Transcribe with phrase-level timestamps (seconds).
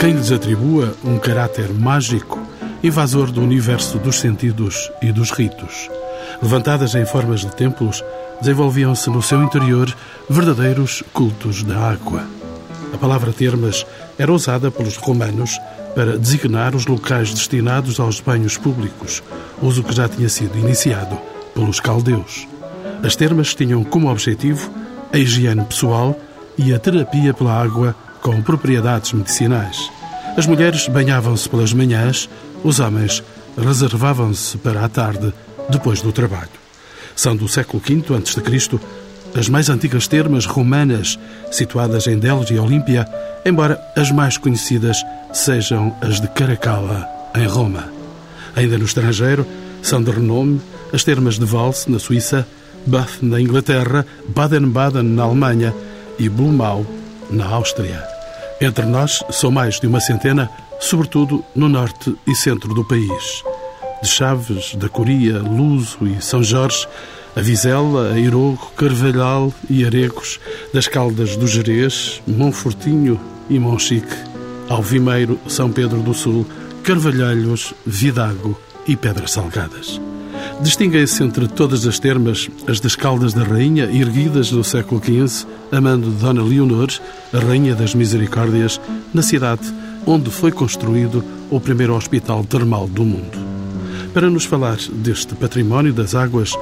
[0.00, 2.40] Quem lhes atribua um caráter mágico,
[2.82, 5.90] invasor do universo dos sentidos e dos ritos.
[6.42, 8.02] Levantadas em formas de templos,
[8.40, 9.94] desenvolviam-se no seu interior
[10.26, 12.24] verdadeiros cultos da água.
[12.94, 13.84] A palavra termas
[14.18, 15.60] era usada pelos romanos
[15.94, 19.22] para designar os locais destinados aos banhos públicos,
[19.60, 21.18] uso que já tinha sido iniciado
[21.54, 22.48] pelos caldeus.
[23.02, 24.70] As termas tinham como objetivo
[25.12, 26.18] a higiene pessoal
[26.56, 29.90] e a terapia pela água com propriedades medicinais.
[30.36, 32.28] As mulheres banhavam-se pelas manhãs,
[32.62, 33.22] os homens
[33.58, 35.32] reservavam-se para a tarde,
[35.68, 36.48] depois do trabalho.
[37.14, 38.80] São do século V a.C.
[39.34, 41.18] as mais antigas termas romanas
[41.50, 43.06] situadas em Delos e Olímpia,
[43.44, 47.92] embora as mais conhecidas sejam as de Caracalla, em Roma.
[48.56, 49.46] Ainda no estrangeiro,
[49.82, 50.60] são de renome
[50.92, 52.46] as termas de Vals, na Suíça,
[52.86, 55.74] Bath, na Inglaterra, Baden-Baden, na Alemanha
[56.18, 56.84] e Blumau,
[57.30, 58.19] na Áustria.
[58.60, 63.42] Entre nós, são mais de uma centena, sobretudo no norte e centro do país.
[64.02, 66.86] De Chaves, da Coria, Luso e São Jorge,
[67.34, 70.38] a Vizela, a Irogo, Carvalhal e Aregos,
[70.74, 74.14] das Caldas do Jerez, Monfortinho e Monchique,
[74.68, 76.46] Alvimeiro, São Pedro do Sul,
[76.82, 79.98] Carvalhalhos, Vidago e Pedras Salgadas.
[80.62, 86.10] Distinguem-se entre todas as termas as das Caldas da Rainha, erguidas no século XV, amando
[86.10, 86.88] Dona Leonor,
[87.32, 88.78] a Rainha das Misericórdias,
[89.14, 89.72] na cidade
[90.06, 93.38] onde foi construído o primeiro hospital termal do mundo.
[94.12, 96.52] Para nos falar deste património das águas,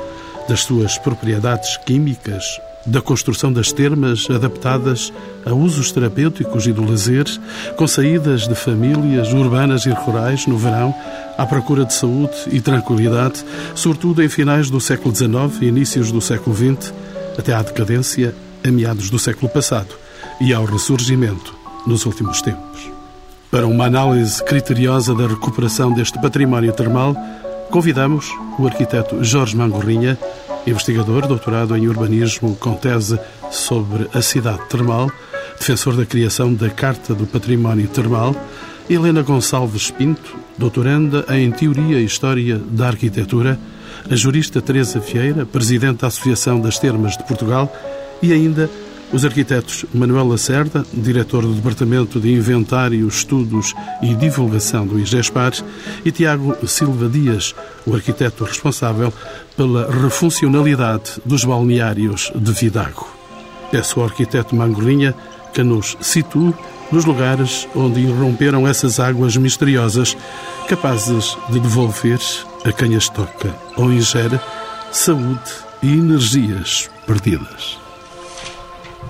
[0.49, 2.45] das suas propriedades químicas,
[2.89, 5.13] da construção das termas adaptadas
[5.45, 7.27] a usos terapêuticos e do lazer,
[7.77, 10.95] com saídas de famílias urbanas e rurais no verão,
[11.37, 15.31] à procura de saúde e tranquilidade, sobretudo em finais do século XIX
[15.61, 16.93] e inícios do século XX,
[17.39, 18.35] até à decadência
[18.67, 19.95] a meados do século passado
[20.41, 21.55] e ao ressurgimento
[21.87, 22.91] nos últimos tempos.
[23.51, 27.15] Para uma análise criteriosa da recuperação deste património termal,
[27.71, 28.27] convidamos
[28.59, 30.19] o arquiteto Jorge Mangorrinha,
[30.67, 33.19] investigador, doutorado em urbanismo com tese
[33.51, 35.11] sobre a cidade termal,
[35.59, 38.35] defensor da criação da Carta do Património Termal,
[38.89, 43.59] Helena Gonçalves Pinto, doutoranda em Teoria e História da Arquitetura,
[44.11, 47.73] a jurista Teresa Vieira, presidente da Associação das Termas de Portugal,
[48.23, 48.71] e ainda
[49.13, 55.53] os arquitetos Manuel Lacerda, diretor do Departamento de Inventário, Estudos e Divulgação do IGESPAR,
[56.05, 57.55] e Tiago Silva Dias,
[57.87, 59.13] o arquiteto responsável
[59.57, 63.09] pela refuncionalidade dos balneários de Vidago.
[63.71, 65.15] Peço ao arquiteto Mangolinha
[65.53, 66.55] que nos situe
[66.91, 70.17] nos lugares onde irromperam essas águas misteriosas,
[70.69, 72.21] capazes de devolver
[72.65, 74.39] a quem as toca ou ingere
[74.91, 75.51] saúde
[75.83, 77.88] e energias perdidas.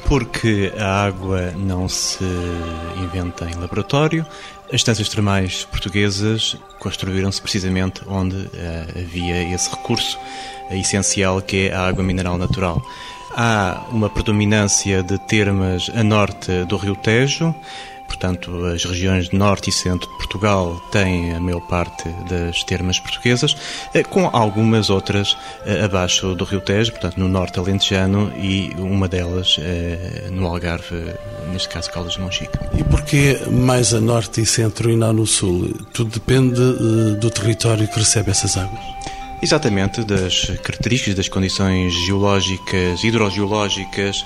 [0.08, 2.24] Porque a água não se
[2.96, 4.26] inventa em laboratório,
[4.69, 8.50] as estâncias termais portuguesas construíram-se precisamente onde uh,
[8.98, 10.18] havia esse recurso
[10.70, 12.82] essencial que é a água mineral natural.
[13.36, 17.54] Há uma predominância de termas a norte do Rio Tejo,
[18.08, 22.98] Portanto, as regiões de norte e centro de Portugal têm a maior parte das termas
[22.98, 23.56] portuguesas,
[23.94, 29.06] eh, com algumas outras eh, abaixo do Rio Tejo, portanto, no norte alentejano e uma
[29.06, 31.14] delas eh, no Algarve,
[31.52, 32.58] neste caso Caldas de Monchique.
[32.76, 35.72] E porquê mais a norte e centro e não no sul?
[35.92, 36.60] Tudo depende
[37.20, 38.82] do território que recebe essas águas?
[39.41, 44.24] Exatamente, das características, das condições geológicas, hidrogeológicas,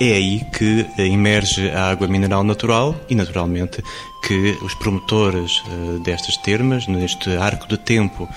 [0.00, 3.82] é aí que emerge a água mineral natural e, naturalmente,
[4.26, 8.28] que os promotores eh, destas termas, neste arco de tempo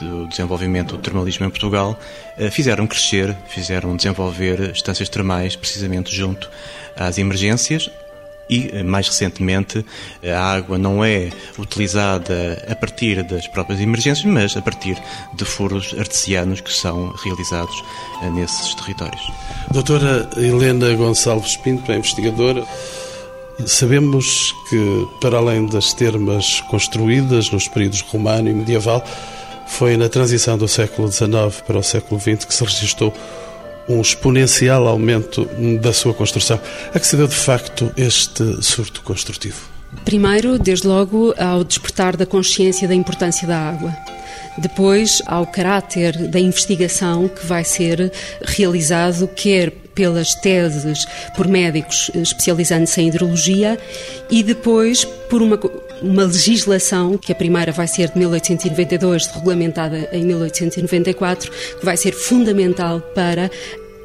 [0.00, 1.98] do desenvolvimento do termalismo em Portugal,
[2.38, 6.50] eh, fizeram crescer, fizeram desenvolver estâncias termais precisamente junto
[6.96, 7.90] às emergências,
[8.48, 9.84] e, eh, mais recentemente,
[10.24, 14.96] a água não é utilizada a partir das próprias emergências, mas a partir
[15.34, 17.82] de furos artesianos que são realizados
[18.22, 19.22] eh, nesses territórios.
[19.70, 22.64] Doutora Helena Gonçalves Pinto, é investigadora.
[23.66, 29.02] Sabemos que, para além das termas construídas nos períodos romano e medieval,
[29.66, 33.12] foi na transição do século XIX para o século XX que se registrou
[33.88, 35.48] um exponencial aumento
[35.80, 36.60] da sua construção.
[36.92, 39.74] A que se deu de facto este surto construtivo?
[40.04, 43.94] Primeiro, desde logo, ao despertar da consciência da importância da água.
[44.58, 51.06] Depois, ao caráter da investigação que vai ser realizado, quer pelas teses
[51.36, 53.78] por médicos especializando-se em hidrologia
[54.30, 55.58] e depois por uma,
[56.02, 62.12] uma legislação, que a primeira vai ser de 1892, regulamentada em 1894, que vai ser
[62.12, 63.50] fundamental para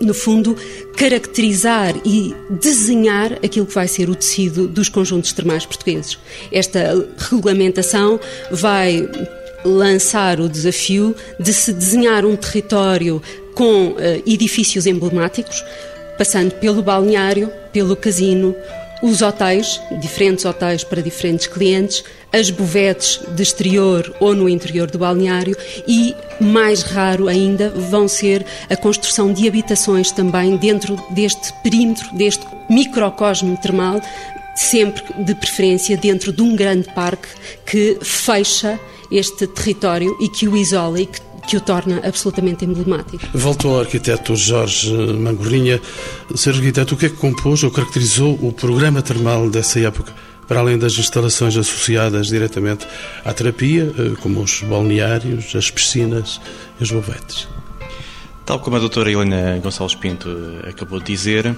[0.01, 0.55] no fundo,
[0.95, 6.17] caracterizar e desenhar aquilo que vai ser o tecido dos conjuntos termais portugueses.
[6.51, 8.19] Esta regulamentação
[8.49, 9.07] vai
[9.65, 13.21] lançar o desafio de se desenhar um território
[13.53, 15.63] com uh, edifícios emblemáticos,
[16.17, 18.55] passando pelo balneário, pelo casino,
[19.01, 24.99] os hotéis, diferentes hotéis para diferentes clientes, as bovetes de exterior ou no interior do
[24.99, 25.55] balneário
[25.87, 32.45] e, mais raro ainda, vão ser a construção de habitações também dentro deste perímetro, deste
[32.69, 34.01] microcosmo termal,
[34.55, 37.27] sempre de preferência dentro de um grande parque
[37.65, 38.79] que fecha
[39.11, 41.19] este território e que o isola e que
[41.49, 43.25] que o torna absolutamente emblemático.
[43.33, 45.81] Voltou ao arquiteto Jorge Mangorrinha.
[46.35, 50.13] Ser arquiteto, o que é que compôs ou caracterizou o programa termal dessa época?
[50.47, 52.87] Para além das instalações associadas diretamente
[53.25, 56.39] à terapia, eh, como os balneários, as piscinas
[56.79, 57.47] e os bovetes.
[58.45, 61.55] Tal como a doutora Helena Gonçalves Pinto eh, acabou de dizer,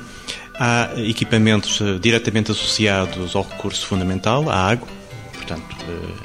[0.57, 4.87] há equipamentos eh, diretamente associados ao recurso fundamental, à água,
[5.33, 5.75] portanto,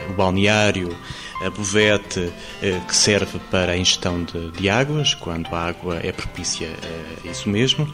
[0.09, 0.97] o balneário,
[1.45, 6.11] a buvete eh, que serve para a ingestão de, de, águas, quando a água é
[6.13, 6.69] propícia
[7.25, 7.89] a isso mesmo.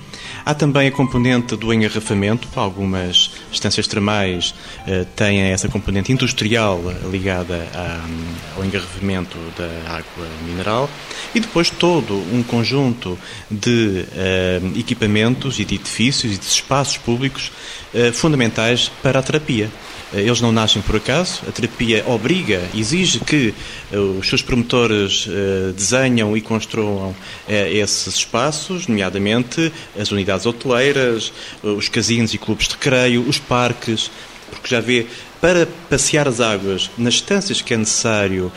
[0.45, 4.55] Há também a componente do engarrafamento, algumas estâncias termais
[4.87, 6.81] eh, têm essa componente industrial
[7.11, 7.69] ligada
[8.57, 10.89] ao engarrafamento da água mineral
[11.35, 13.19] e depois todo um conjunto
[13.51, 17.51] de eh, equipamentos e de edifícios e de espaços públicos
[18.15, 19.71] fundamentais para a terapia.
[20.13, 23.55] Eh, eles não nascem por acaso, a terapia obriga, exige que
[23.91, 27.15] eh, os seus promotores eh, desenham e construam
[27.49, 31.33] esses espaços, nomeadamente as unidades hoteleiras,
[31.63, 34.11] os casinos e clubes de recreio, os parques,
[34.51, 35.07] porque já vê
[35.41, 38.53] para passear as águas nas estâncias que é necessário,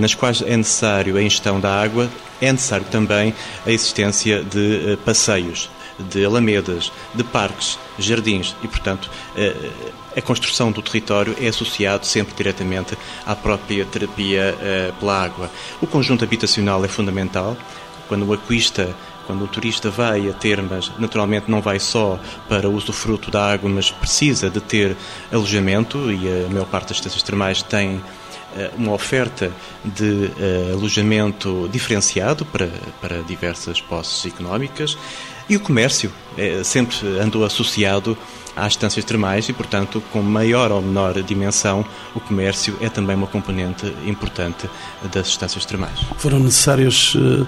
[0.00, 2.10] nas quais é necessário a ingestão da água,
[2.40, 3.34] é necessário também
[3.66, 9.10] a existência de passeios de alamedas, de parques, jardins e, portanto,
[10.16, 15.50] a construção do território é associado sempre diretamente à própria terapia eh, pela água.
[15.80, 17.56] O conjunto habitacional é fundamental.
[18.08, 18.94] Quando o aquista
[19.26, 22.18] quando o turista vai a termas, naturalmente não vai só
[22.48, 24.96] para o usufruto da água, mas precisa de ter
[25.30, 28.02] alojamento e a maior parte das estações termais tem
[28.56, 29.52] eh, uma oferta
[29.84, 30.32] de
[30.72, 32.68] alojamento diferenciado para,
[33.00, 34.98] para diversas posses económicas
[35.50, 38.16] e o comércio é, sempre andou associado
[38.60, 41.84] às estâncias termais e, portanto, com maior ou menor dimensão,
[42.14, 44.68] o comércio é também uma componente importante
[45.12, 46.00] das estâncias termais.
[46.18, 47.46] Foram necessários uh,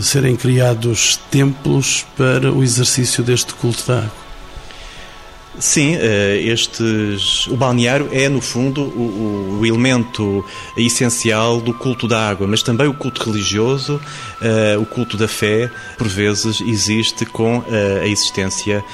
[0.00, 4.27] serem criados templos para o exercício deste culto da água?
[5.60, 10.44] Sim, eh, estes, o balneário é, no fundo, o, o, elemento
[10.76, 14.00] essencial do culto da água, mas também o culto religioso,
[14.40, 18.84] eh, o culto da fé, por vezes, existe com eh, a existência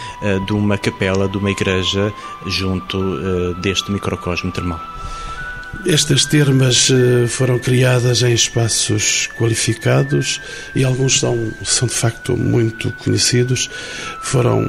[0.47, 2.13] de uma capela, de uma igreja,
[2.47, 4.94] junto deste microcosmo termal.
[5.87, 10.41] Estas termas eh, foram criadas em espaços qualificados
[10.75, 13.69] e alguns são, são de facto muito conhecidos.
[14.23, 14.63] Foram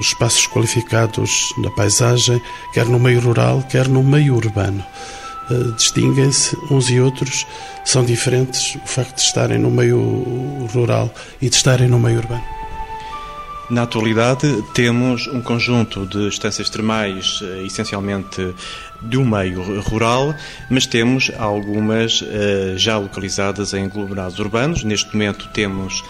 [0.00, 2.40] espaços qualificados na paisagem,
[2.72, 4.84] quer no meio rural, quer no meio urbano.
[5.50, 7.46] Eh, distinguem-se uns e outros,
[7.84, 12.51] são diferentes o facto de estarem no meio rural e de estarem no meio urbano.
[13.72, 18.54] Na atualidade, temos um conjunto de estâncias termais, eh, essencialmente
[19.16, 20.34] um meio rural,
[20.68, 24.84] mas temos algumas eh, já localizadas em aglomerados urbanos.
[24.84, 26.04] Neste momento, temos,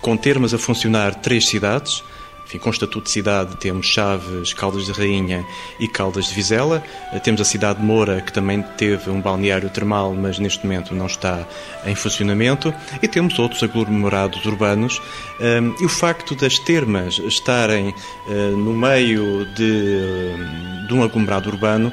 [0.00, 2.04] com termos a funcionar, três cidades
[2.50, 5.46] enfim, com estatuto de cidade temos Chaves, Caldas de Rainha
[5.78, 6.82] e Caldas de Vizela.
[7.12, 10.92] Eh, temos a cidade de Moura, que também teve um balneário termal, mas neste momento
[10.92, 11.46] não está
[11.86, 12.74] em funcionamento.
[13.00, 15.00] E temos outros aglomerados urbanos.
[15.38, 17.94] Eh, e o facto das termas estarem
[18.28, 21.92] eh, no meio de, de um aglomerado urbano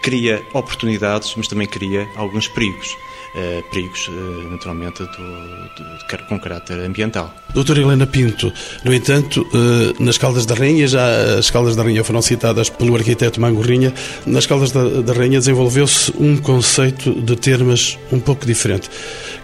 [0.00, 2.96] cria oportunidades, mas também cria alguns perigos.
[3.32, 7.32] Uh, perigos, uh, naturalmente, do, do, com caráter ambiental.
[7.54, 8.52] Doutora Helena Pinto,
[8.84, 12.96] no entanto, uh, nas Caldas da Rainha, já as Caldas da Rainha foram citadas pelo
[12.96, 13.94] arquiteto Mangorrinha,
[14.26, 18.90] nas Caldas da, da Rainha desenvolveu-se um conceito de termas um pouco diferente.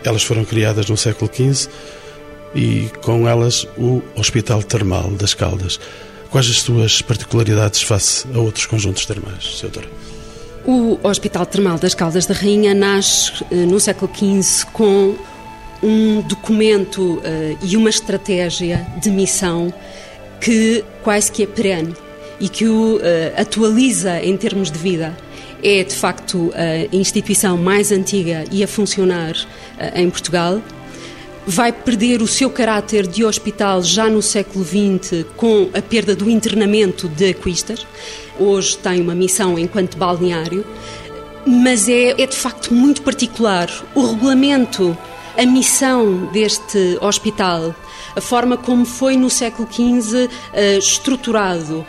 [0.03, 1.69] Elas foram criadas no século XV
[2.57, 5.79] e com elas o Hospital Termal das Caldas.
[6.31, 9.89] Quais as suas particularidades face a outros conjuntos termais, doutora?
[10.67, 15.15] O Hospital Termal das Caldas da Rainha nasce eh, no século XV com
[15.81, 17.23] um documento uh,
[17.63, 19.73] e uma estratégia de missão
[20.41, 21.95] que quase que é perene
[22.41, 23.01] e que o uh,
[23.37, 25.17] atualiza em termos de vida.
[25.63, 29.35] É, de facto, a instituição mais antiga e a funcionar
[29.95, 30.61] em Portugal.
[31.47, 36.29] Vai perder o seu caráter de hospital já no século XX com a perda do
[36.29, 37.87] internamento de Aquistas.
[38.39, 40.67] Hoje tem uma missão enquanto balneário,
[41.47, 43.71] mas é, é de facto muito particular.
[43.95, 44.99] O regulamento,
[45.39, 47.75] a missão deste hospital
[48.17, 51.87] a forma como foi no século XV uh, eh, estruturado, uh,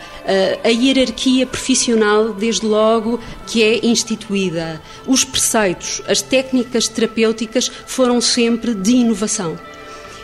[0.62, 8.74] a hierarquia profissional, desde logo, que é instituída, os preceitos, as técnicas terapêuticas foram sempre
[8.74, 9.58] de inovação.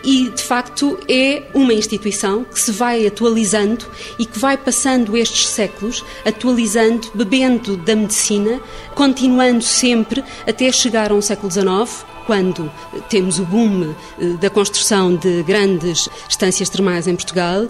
[0.05, 3.87] E de facto é uma instituição que se vai atualizando
[4.19, 8.61] e que vai passando estes séculos, atualizando, bebendo da medicina,
[8.95, 12.71] continuando sempre até chegar a um século XIX, quando
[13.09, 17.67] temos o boom eh, da construção de grandes estâncias termais em Portugal,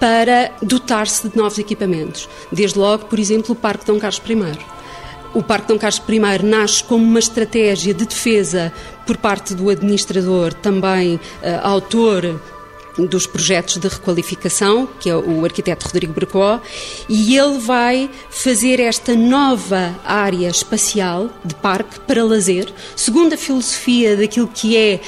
[0.00, 2.28] para dotar-se de novos equipamentos.
[2.50, 4.58] Desde logo, por exemplo, o Parque Dom Carlos I.
[5.34, 8.72] O Parque Dom Carlos I nasce como uma estratégia de defesa
[9.06, 11.20] por parte do administrador, também uh,
[11.62, 12.40] autor
[13.06, 16.60] dos projetos de requalificação, que é o arquiteto Rodrigo Bracó,
[17.08, 24.16] e ele vai fazer esta nova área espacial de parque para lazer, segundo a filosofia
[24.16, 25.00] daquilo que é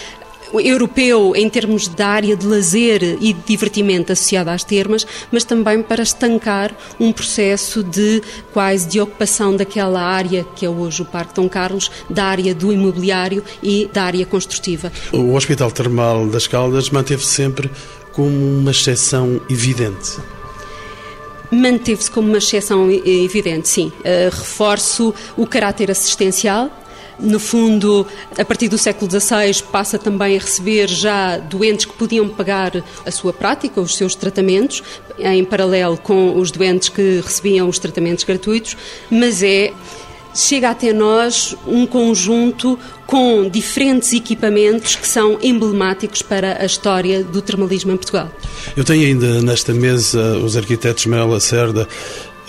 [0.61, 5.83] europeu em termos da área de lazer e de divertimento associada às termas, mas também
[5.83, 11.35] para estancar um processo de quase de ocupação daquela área que é hoje o Parque
[11.35, 14.93] Dom Carlos, da área do imobiliário e da área construtiva.
[15.13, 17.71] O Hospital Termal das Caldas manteve sempre
[18.13, 20.19] como uma exceção evidente
[21.53, 23.93] manteve-se como uma exceção evidente, sim.
[23.99, 26.71] Uh, reforço o caráter assistencial,
[27.19, 28.07] no fundo,
[28.39, 33.11] a partir do século XVI, passa também a receber já doentes que podiam pagar a
[33.11, 34.83] sua prática, os seus tratamentos,
[35.19, 38.77] em paralelo com os doentes que recebiam os tratamentos gratuitos,
[39.11, 39.73] mas é
[40.35, 47.43] chega até nós um conjunto com diferentes equipamentos que são emblemáticos para a história do
[47.43, 48.31] termalismo em Portugal.
[48.77, 51.87] Eu tenho ainda nesta mesa os arquitetos Manuel Lacerda,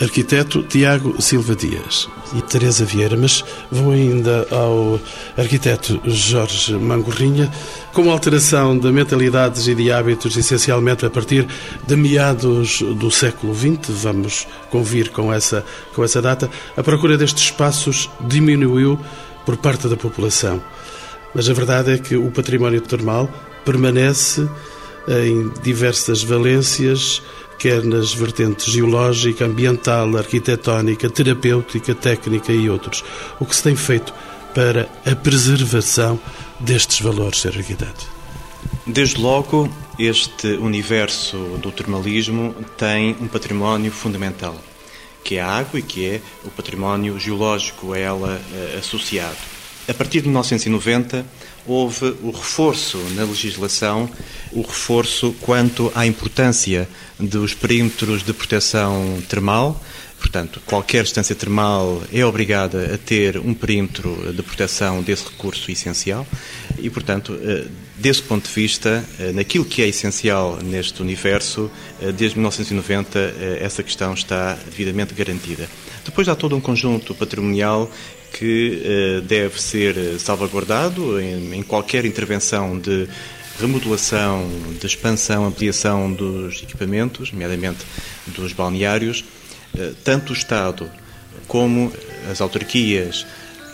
[0.01, 4.99] arquiteto Tiago Silva Dias e Teresa Vieira, mas vou ainda ao
[5.37, 7.51] arquiteto Jorge Mangorrinha,
[7.93, 11.47] com alteração de mentalidades e de hábitos, essencialmente a partir
[11.85, 17.43] de meados do século XX, vamos convir com essa, com essa data, a procura destes
[17.43, 18.99] espaços diminuiu
[19.45, 20.61] por parte da população.
[21.35, 23.29] Mas a verdade é que o património termal
[23.65, 24.47] permanece
[25.07, 27.21] em diversas valências
[27.57, 33.03] quer nas vertentes geológica, ambiental, arquitetónica, terapêutica, técnica e outros.
[33.39, 34.13] O que se tem feito
[34.53, 36.19] para a preservação
[36.59, 37.57] destes valores, Sr.
[37.57, 38.13] Arquiteto?
[38.85, 44.55] Desde logo, este universo do termalismo tem um património fundamental,
[45.23, 49.37] que é a água e que é o património geológico a ela eh, associado.
[49.85, 51.25] A partir de 1990,
[51.67, 54.09] houve o reforço na legislação,
[54.53, 56.87] o reforço quanto à importância
[57.19, 59.81] dos perímetros de proteção termal.
[60.17, 66.25] Portanto, qualquer estância termal é obrigada a ter um perímetro de proteção desse recurso essencial
[66.79, 67.65] e, portanto, eh,
[67.97, 71.69] desse ponto de vista, eh, naquilo que é essencial neste universo,
[72.01, 73.19] eh, desde 1990
[73.59, 75.67] essa questão está devidamente garantida.
[76.05, 77.91] Depois há todo um conjunto patrimonial
[78.33, 83.07] que deve ser salvaguardado em qualquer intervenção de
[83.59, 84.49] remodelação,
[84.79, 87.85] de expansão, ampliação dos equipamentos, nomeadamente
[88.27, 89.23] dos balneários,
[89.77, 90.89] eh, tanto o Estado
[91.47, 91.91] como
[92.29, 93.25] as autarquias,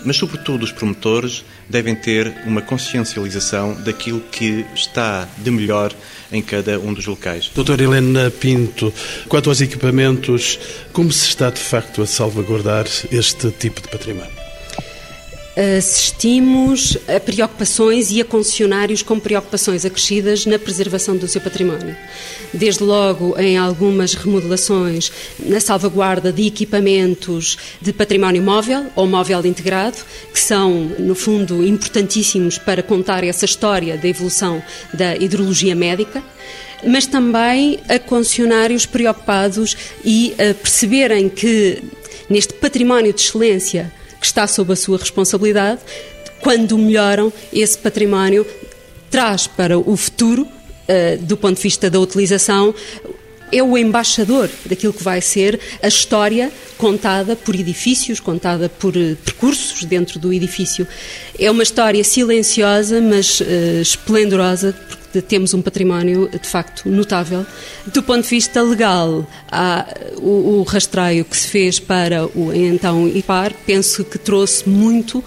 [0.04, 5.94] mas sobretudo os promotores, devem ter uma consciencialização daquilo que está de melhor
[6.32, 7.52] em cada um dos locais.
[7.54, 8.94] Doutora Helena Pinto,
[9.28, 10.58] quanto aos equipamentos,
[10.94, 14.39] como se está de facto a salvaguardar este tipo de património?
[15.60, 21.98] Assistimos a preocupações e a concessionários com preocupações acrescidas na preservação do seu património.
[22.54, 29.98] Desde logo em algumas remodelações, na salvaguarda de equipamentos de património móvel ou móvel integrado,
[30.32, 34.64] que são, no fundo, importantíssimos para contar essa história da evolução
[34.94, 36.24] da hidrologia médica
[36.82, 39.76] mas também a concessionários preocupados
[40.06, 41.84] e a perceberem que
[42.30, 45.82] neste património de excelência que está sob a sua responsabilidade,
[46.42, 48.46] quando melhoram esse património,
[49.10, 52.74] traz para o futuro, uh, do ponto de vista da utilização,
[53.52, 59.16] é o embaixador daquilo que vai ser a história contada por edifícios, contada por uh,
[59.26, 60.88] percursos dentro do edifício.
[61.38, 64.76] É uma história silenciosa, mas uh, esplendorosa,
[65.14, 67.46] de termos um património de facto notável.
[67.88, 69.86] Do ponto de vista legal, há
[70.18, 75.24] o, o rastreio que se fez para o então IPAR, penso que trouxe muito, uh,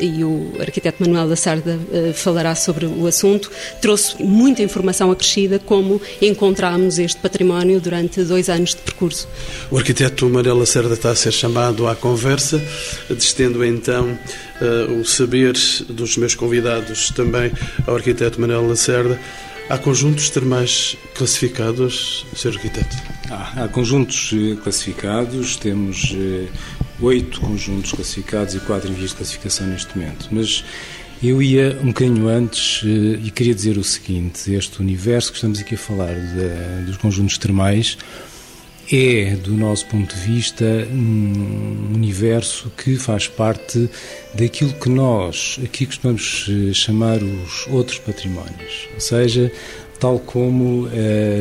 [0.00, 3.50] e o arquiteto Manuel da Sarda uh, falará sobre o assunto,
[3.80, 9.28] trouxe muita informação acrescida como encontramos este património durante dois anos de percurso.
[9.70, 12.60] O arquiteto Manuel Lacerda está a ser chamado à conversa,
[13.08, 14.18] destendo então
[14.98, 15.54] o saber
[15.88, 17.52] dos meus convidados também
[17.86, 19.18] ao arquiteto Manuel Lacerda.
[19.70, 22.54] Há conjuntos termais classificados, Sr.
[22.54, 22.96] Arquiteto?
[23.30, 26.48] Há, há conjuntos eh, classificados, temos eh,
[27.00, 30.26] oito conjuntos classificados e quatro em vias de classificação neste momento.
[30.32, 30.64] Mas
[31.22, 35.60] eu ia um bocadinho antes eh, e queria dizer o seguinte: este universo que estamos
[35.60, 37.96] aqui a falar de, dos conjuntos termais
[38.92, 43.88] é, do nosso ponto de vista, um universo que faz parte
[44.34, 48.88] daquilo que nós aqui costumamos eh, chamar os outros patrimónios.
[48.94, 49.52] Ou seja,
[50.00, 50.88] tal como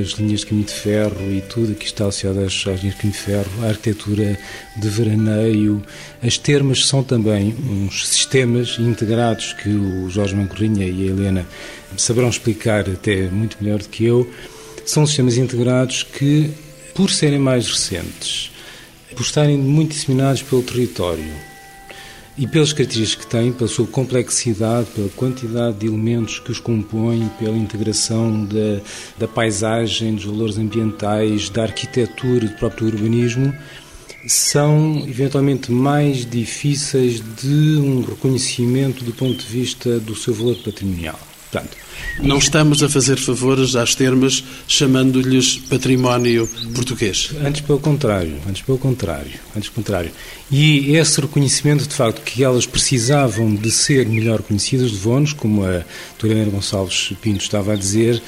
[0.01, 3.01] as linhas de caminho de ferro e tudo que está associado às, às linhas de
[3.01, 4.39] caminho de ferro, a arquitetura
[4.77, 5.81] de veraneio,
[6.21, 11.47] as termas são também uns sistemas integrados que o Jorge Mancorrinha e a Helena
[11.97, 14.29] saberão explicar até muito melhor do que eu.
[14.85, 16.51] São sistemas integrados que
[16.93, 18.51] por serem mais recentes,
[19.15, 21.33] por estarem muito disseminados pelo território
[22.37, 27.29] e pelas características que têm, pela sua complexidade, pela quantidade de elementos que os compõem,
[27.37, 28.81] pela integração da,
[29.17, 33.53] da paisagem, dos valores ambientais, da arquitetura e do próprio urbanismo,
[34.25, 41.19] são eventualmente mais difíceis de um reconhecimento do ponto de vista do seu valor patrimonial.
[41.51, 41.75] Portanto,
[42.21, 47.31] não estamos a fazer favores às termas chamando-lhes património português.
[47.43, 50.11] Antes pelo contrário, antes pelo contrário, antes pelo contrário.
[50.51, 55.65] E esse reconhecimento de facto que elas precisavam de ser melhor conhecidas de vonos, como
[55.65, 55.83] a
[56.23, 58.21] Helena Gonçalves Pinto estava a dizer,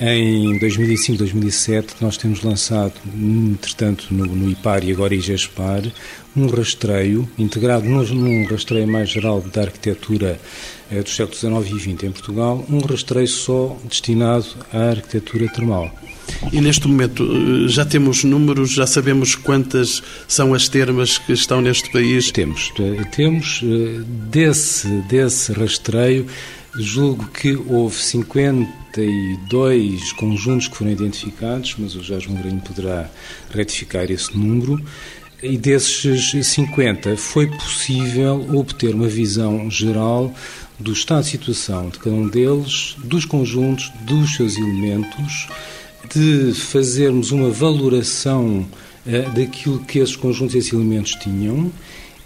[0.00, 5.82] em 2005, 2007, nós temos lançado, entretanto, no, no IPAR e agora IGESPAR,
[6.36, 10.40] um rastreio integrado num rastreio mais geral da arquitetura
[10.90, 15.90] eh, dos séculos XIX e XX em Portugal, um rastreio só destinado à arquitetura termal.
[16.52, 21.60] E neste momento eh, já temos números, já sabemos quantas são as termas que estão
[21.60, 22.30] neste país?
[22.30, 23.62] Temos, eh, temos
[24.30, 26.26] desse, desse rastreio,
[26.76, 33.08] julgo que houve 52 conjuntos que foram identificados, mas o Jorge Mourinho poderá
[33.50, 34.84] retificar esse número.
[35.42, 40.32] E desses 50 foi possível obter uma visão geral
[40.78, 45.48] do estado de situação de cada um deles, dos conjuntos, dos seus elementos,
[46.14, 48.64] de fazermos uma valoração
[49.06, 51.72] uh, daquilo que esses conjuntos e esses elementos tinham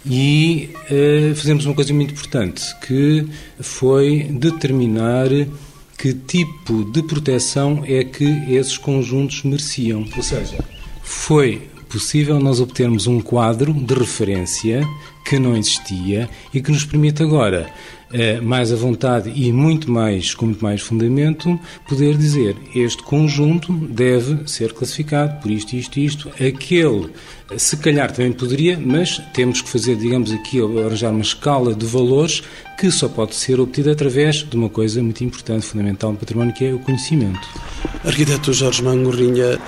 [0.09, 3.27] e uh, fazemos uma coisa muito importante, que
[3.61, 5.29] foi determinar
[5.99, 10.07] que tipo de proteção é que esses conjuntos mereciam.
[10.17, 10.59] Ou seja,
[11.03, 14.87] foi possível nós obtermos um quadro de referência
[15.25, 17.96] que não existia e que nos permite agora, eh,
[18.43, 24.49] mais à vontade e muito mais, com muito mais fundamento, poder dizer este conjunto deve
[24.49, 26.29] ser classificado por isto, isto, isto.
[26.29, 27.11] Aquele,
[27.57, 32.43] se calhar também poderia, mas temos que fazer, digamos aqui, arranjar uma escala de valores
[32.79, 36.65] que só pode ser obtida através de uma coisa muito importante, fundamental no património, que
[36.65, 37.49] é o conhecimento.
[38.05, 39.59] Arquiteto Jorge Mangorrinha,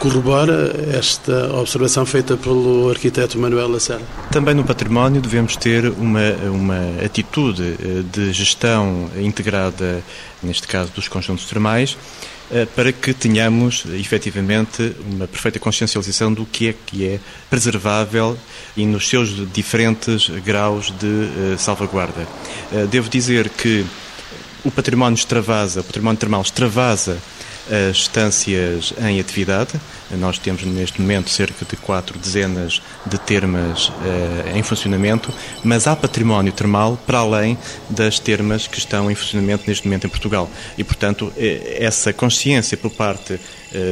[0.00, 4.02] corrobora esta observação feita pelo arquiteto Manuel Lacerda?
[4.32, 10.02] Também no património devemos ter uma, uma atitude eh, de gestão integrada,
[10.42, 11.98] neste caso dos conjuntos termais,
[12.50, 18.38] eh, para que tenhamos efetivamente uma perfeita consciencialização do que é que é preservável
[18.74, 22.26] e nos seus diferentes graus de eh, salvaguarda.
[22.90, 23.84] Devo dizer que
[24.64, 27.18] o património extravasa, o património termal extravasa
[27.70, 29.80] as estâncias em atividade.
[30.10, 35.94] Nós temos neste momento cerca de quatro dezenas de termas uh, em funcionamento, mas há
[35.94, 37.56] património termal para além
[37.88, 40.50] das termas que estão em funcionamento neste momento em Portugal.
[40.76, 43.38] E, portanto, eh, essa consciência por parte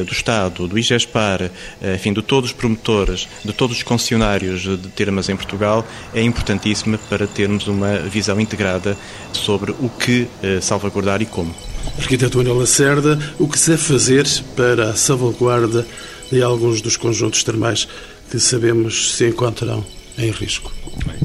[0.05, 4.89] do Estado, do IGESPAR, uh, enfim, de todos os promotores, de todos os concessionários de
[4.89, 8.97] termas em Portugal, é importantíssima para termos uma visão integrada
[9.31, 10.27] sobre o que
[10.61, 11.53] salvaguardar e como.
[11.97, 15.85] Arquiteto Manuel Lacerda, o que se deve fazer para a salvaguarda
[16.31, 17.87] de alguns dos conjuntos termais
[18.29, 19.83] que sabemos se encontram
[20.17, 20.71] em risco?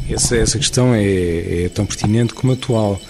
[0.08, 3.00] Essa, essa questão é, é tão pertinente como atual.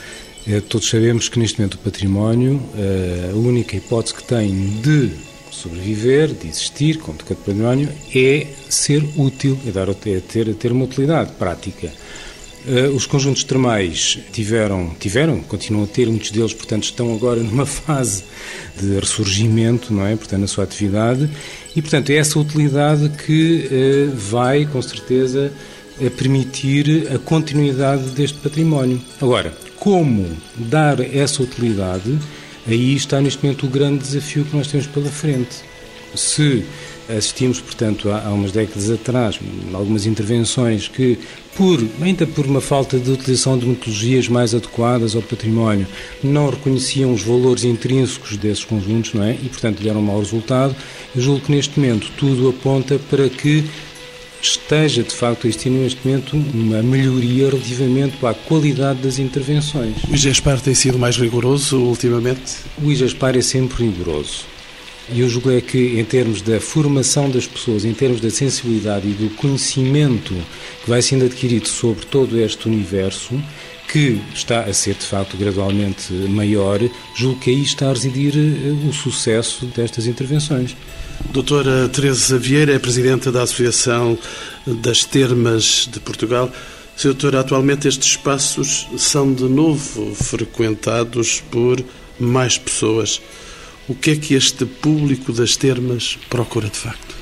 [0.47, 5.11] É, todos sabemos que neste momento o património, eh, a única hipótese que tem de
[5.55, 10.73] sobreviver, de existir como de património, é ser útil, é, dar, é ter, é ter
[10.73, 11.93] uma utilidade prática.
[12.67, 17.67] Eh, os conjuntos termais tiveram, tiveram, continuam a ter, muitos deles, portanto, estão agora numa
[17.67, 18.25] fase
[18.81, 20.17] de ressurgimento, não é?
[20.17, 21.29] Portanto, na sua atividade.
[21.77, 25.53] E, portanto, é essa utilidade que eh, vai, com certeza,
[26.17, 29.01] permitir a continuidade deste património.
[29.21, 32.19] Agora, como dar essa utilidade,
[32.67, 35.57] aí está neste momento o grande desafio que nós temos pela frente.
[36.15, 36.65] Se
[37.09, 39.39] assistimos, portanto, há, umas décadas atrás,
[39.73, 41.19] algumas intervenções que,
[41.55, 45.87] por, ainda por uma falta de utilização de metodologias mais adequadas ao património,
[46.23, 49.33] não reconheciam os valores intrínsecos desses conjuntos, não é?
[49.33, 50.75] E, portanto, deram um mau resultado.
[51.15, 53.65] Eu julgo que neste momento tudo aponta para que
[54.45, 59.97] esteja de facto a existir neste momento uma melhoria relativamente à qualidade das intervenções.
[60.09, 62.57] O IGESPAR tem sido mais rigoroso ultimamente?
[62.83, 64.45] O IGESPAR é sempre rigoroso.
[65.11, 69.07] E eu julgo é que, em termos da formação das pessoas, em termos da sensibilidade
[69.07, 70.35] e do conhecimento
[70.83, 73.35] que vai sendo adquirido sobre todo este universo,
[73.89, 76.81] que está a ser de facto gradualmente maior,
[77.15, 80.77] julgo que aí está a residir eh, o sucesso destas intervenções.
[81.33, 84.19] Doutora Teresa Vieira é presidenta da Associação
[84.67, 86.51] das Termas de Portugal.
[86.97, 87.09] Sr.
[87.09, 91.83] Doutora, atualmente estes espaços são de novo frequentados por
[92.19, 93.21] mais pessoas.
[93.89, 97.14] O que é que este público das termas procura de facto?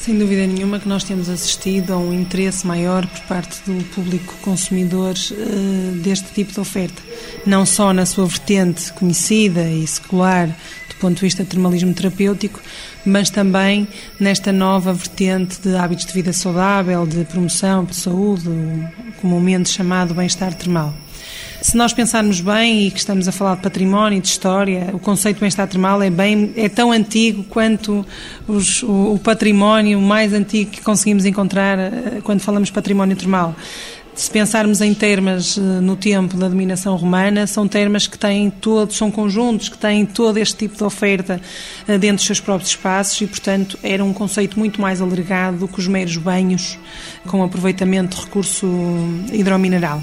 [0.00, 4.34] Sem dúvida nenhuma que nós temos assistido a um interesse maior por parte do público
[4.40, 7.02] consumidor uh, deste tipo de oferta.
[7.44, 10.48] Não só na sua vertente conhecida e secular
[10.88, 12.62] do ponto de vista de termalismo terapêutico,
[13.04, 13.86] mas também
[14.18, 18.48] nesta nova vertente de hábitos de vida saudável, de promoção de saúde,
[19.20, 20.94] comumente chamado bem-estar termal.
[21.62, 25.36] Se nós pensarmos bem e que estamos a falar de património de história, o conceito
[25.36, 28.04] de bem-estar termal é, bem, é tão antigo quanto
[28.48, 33.54] os, o, o património mais antigo que conseguimos encontrar eh, quando falamos património termal.
[34.14, 38.96] Se pensarmos em termas eh, no tempo da dominação romana, são termas que têm todos,
[38.96, 41.42] são conjuntos que têm todo este tipo de oferta
[41.86, 45.68] eh, dentro dos seus próprios espaços e, portanto, era um conceito muito mais alargado do
[45.68, 46.78] que os meros banhos
[47.26, 48.66] com aproveitamento de recurso
[49.30, 50.02] hidromineral.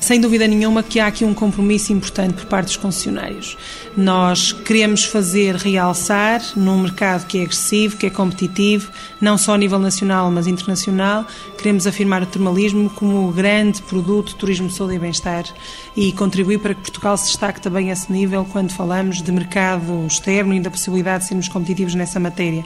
[0.00, 3.56] Sem dúvida nenhuma que há aqui um compromisso importante por parte dos concessionários.
[3.96, 9.58] Nós queremos fazer realçar num mercado que é agressivo, que é competitivo, não só a
[9.58, 11.26] nível nacional, mas internacional,
[11.58, 15.44] queremos afirmar o termalismo como o grande produto de turismo de saúde e bem-estar
[15.96, 20.06] e contribuir para que Portugal se destaque também a esse nível quando falamos de mercado
[20.06, 22.64] externo e da possibilidade de sermos competitivos nessa matéria.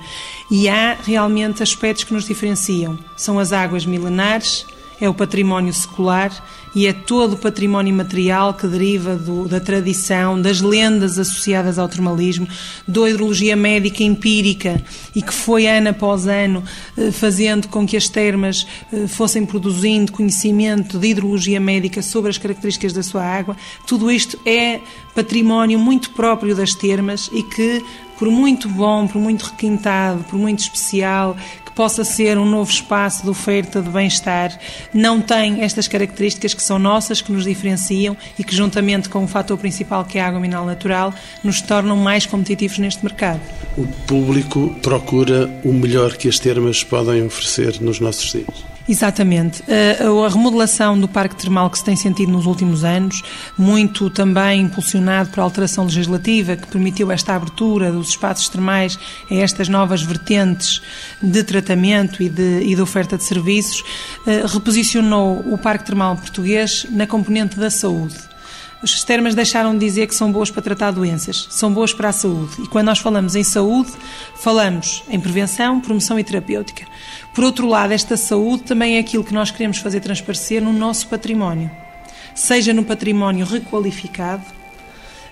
[0.51, 2.99] E há realmente aspectos que nos diferenciam.
[3.17, 4.67] São as águas milenares,
[5.01, 6.31] é o património secular
[6.75, 11.89] e é todo o património material que deriva do, da tradição, das lendas associadas ao
[11.89, 12.47] termalismo,
[12.87, 14.83] da hidrologia médica empírica
[15.15, 16.63] e que foi ano após ano
[16.97, 22.39] eh, fazendo com que as termas eh, fossem produzindo conhecimento de hidrologia médica sobre as
[22.39, 23.57] características da sua água.
[23.87, 24.81] Tudo isto é
[25.15, 27.83] património muito próprio das termas e que
[28.21, 31.35] por muito bom, por muito requintado, por muito especial,
[31.71, 34.59] que possa ser um novo espaço de oferta de bem-estar,
[34.93, 39.29] não tem estas características que são nossas, que nos diferenciam e que, juntamente com o
[39.29, 43.41] fator principal, que é a água mineral natural, nos tornam mais competitivos neste mercado.
[43.77, 48.70] O público procura o melhor que as termas podem oferecer nos nossos dias.
[48.91, 49.63] Exatamente.
[49.69, 53.23] A remodelação do Parque Termal que se tem sentido nos últimos anos,
[53.57, 58.99] muito também impulsionado por alteração legislativa que permitiu esta abertura dos espaços termais
[59.31, 60.83] a estas novas vertentes
[61.23, 63.81] de tratamento e de, e de oferta de serviços,
[64.27, 68.17] eh, reposicionou o Parque Termal português na componente da saúde.
[68.83, 72.13] As termas deixaram de dizer que são boas para tratar doenças, são boas para a
[72.13, 72.63] saúde.
[72.63, 73.93] E quando nós falamos em saúde,
[74.37, 76.87] falamos em prevenção, promoção e terapêutica.
[77.35, 81.07] Por outro lado, esta saúde também é aquilo que nós queremos fazer transparecer no nosso
[81.07, 81.71] património.
[82.35, 84.45] Seja no património requalificado,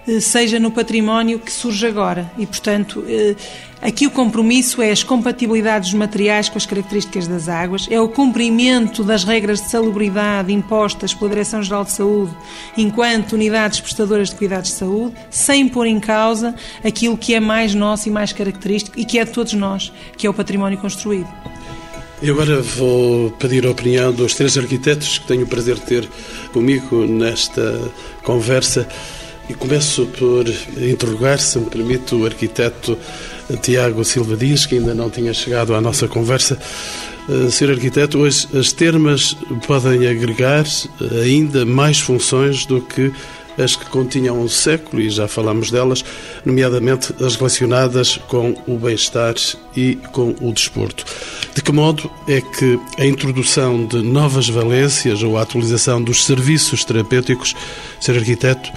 [0.06, 2.30] eh, seja no património que surge agora.
[2.38, 3.34] E, portanto, eh,
[3.82, 8.08] aqui o compromisso é as compatibilidades dos materiais com as características das águas, é o
[8.08, 12.34] cumprimento das regras de salubridade impostas pela Direção-Geral de Saúde
[12.76, 17.74] enquanto unidades prestadoras de cuidados de saúde, sem pôr em causa aquilo que é mais
[17.74, 21.28] nosso e mais característico e que é de todos nós, que é o património construído.
[22.20, 26.09] E agora vou pedir a opinião dos três arquitetos que tenho o prazer de ter
[26.52, 27.81] comigo nesta
[28.24, 28.88] conversa.
[29.48, 30.44] E começo por
[30.83, 32.98] interrogar, se me permite, o arquiteto
[33.62, 36.59] Tiago Silva Dias, que ainda não tinha chegado à nossa conversa.
[37.28, 37.70] Uh, Sr.
[37.70, 40.64] Arquiteto, hoje as termas podem agregar
[41.22, 43.12] ainda mais funções do que
[43.59, 46.05] as que continham um século, e já falamos delas,
[46.44, 49.35] nomeadamente as relacionadas com o bem-estar
[49.77, 51.05] e com o desporto.
[51.55, 56.85] De que modo é que a introdução de novas valências ou a atualização dos serviços
[56.85, 57.55] terapêuticos,
[58.01, 58.71] ser arquiteto,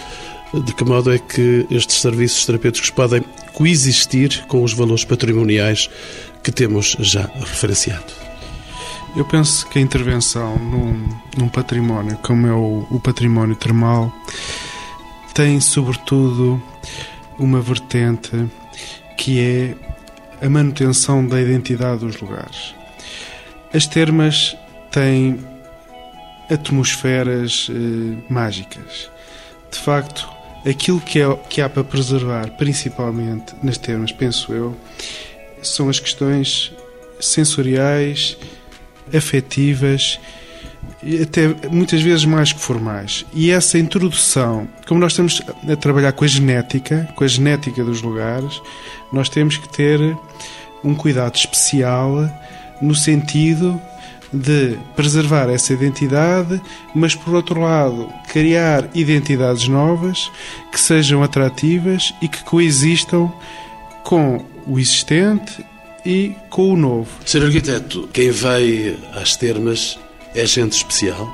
[0.54, 5.89] de que modo é que estes serviços terapêuticos podem coexistir com os valores patrimoniais
[6.44, 8.32] que temos já referenciado?
[9.15, 14.12] Eu penso que a intervenção num, num património como é o, o património termal
[15.41, 16.62] tem, sobretudo,
[17.39, 18.47] uma vertente
[19.17, 19.75] que é
[20.45, 22.75] a manutenção da identidade dos lugares.
[23.73, 24.56] As termas
[24.91, 25.39] têm
[26.47, 29.10] atmosferas eh, mágicas.
[29.71, 30.30] De facto,
[30.63, 34.77] aquilo que, é, que há para preservar, principalmente nas termas, penso eu,
[35.63, 36.71] são as questões
[37.19, 38.38] sensoriais,
[39.12, 40.19] afetivas
[41.21, 43.25] até muitas vezes mais que formais.
[43.33, 48.01] E essa introdução, como nós estamos a trabalhar com a genética, com a genética dos
[48.01, 48.61] lugares,
[49.11, 49.99] nós temos que ter
[50.83, 52.29] um cuidado especial
[52.81, 53.79] no sentido
[54.33, 56.61] de preservar essa identidade,
[56.95, 60.31] mas por outro lado, criar identidades novas
[60.71, 63.31] que sejam atrativas e que coexistam
[64.03, 65.65] com o existente
[66.05, 67.09] e com o novo.
[67.25, 69.99] Ser arquiteto, quem vai às termas
[70.36, 71.30] é gente especial?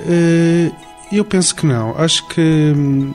[0.00, 0.70] Eh,
[1.12, 1.96] eu penso que não.
[1.98, 3.14] Acho que hum,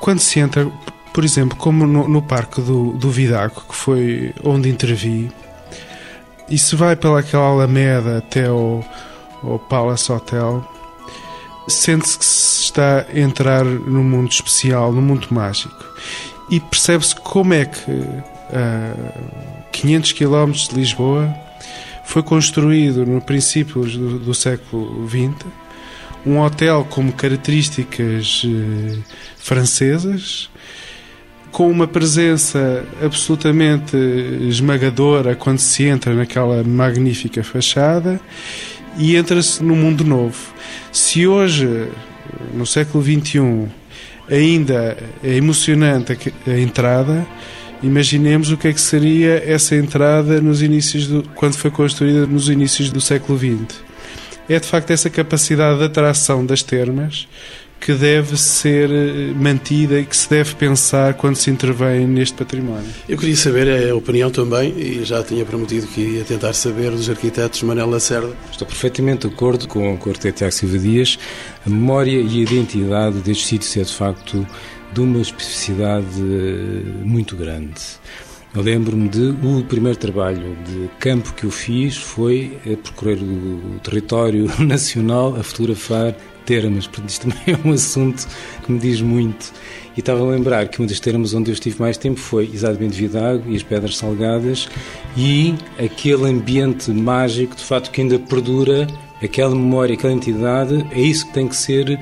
[0.00, 0.70] quando se entra,
[1.12, 5.30] por exemplo, como no, no Parque do, do Vidago, que foi onde intervi,
[6.48, 8.84] e se vai pelaquela Alameda até ao,
[9.42, 10.66] ao Palace Hotel,
[11.68, 15.84] sente-se que se está a entrar num mundo especial, num mundo mágico.
[16.50, 17.90] E percebe-se como é que
[18.52, 21.34] a 500 km de Lisboa
[22.04, 25.46] foi construído no princípios do, do século XX
[26.24, 28.98] um hotel com características eh,
[29.36, 30.48] francesas,
[31.50, 33.96] com uma presença absolutamente
[34.48, 38.20] esmagadora quando se entra naquela magnífica fachada
[38.96, 40.54] e entra-se num mundo novo.
[40.90, 41.88] Se hoje,
[42.54, 43.68] no século XXI,
[44.30, 47.26] ainda é emocionante a entrada,
[47.82, 52.48] imaginemos o que é que seria essa entrada nos inícios do, quando foi construída nos
[52.48, 53.80] inícios do século XX.
[54.48, 57.26] É de facto essa capacidade de atração das termas
[57.84, 62.88] que deve ser eh, mantida e que se deve pensar quando se intervém neste património.
[63.08, 67.10] Eu queria saber a opinião também, e já tinha prometido que ia tentar saber dos
[67.10, 68.30] arquitetos Manel Lacerda.
[68.52, 71.18] Estou perfeitamente de acordo com o arquiteto Tiago Silva Dias.
[71.66, 74.46] A memória e a identidade deste sítio é de facto
[74.92, 77.80] de uma especificidade eh, muito grande.
[78.54, 84.46] Eu lembro-me de o primeiro trabalho de campo que eu fiz foi percorrer o território
[84.60, 88.26] nacional a fotografar termas, porque isto também é um assunto
[88.64, 89.52] que me diz muito.
[89.96, 92.94] E estava a lembrar que uma das termas onde eu estive mais tempo foi exatamente
[92.94, 94.68] Vidago e as Pedras Salgadas
[95.16, 98.86] e aquele ambiente mágico, de facto, que ainda perdura,
[99.22, 101.98] aquela memória, aquela entidade, é isso que tem que ser